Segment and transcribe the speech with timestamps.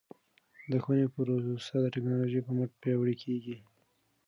[0.71, 3.57] د ښوونې پروسه د ټکنالوژۍ په مټ پیاوړې کیږي.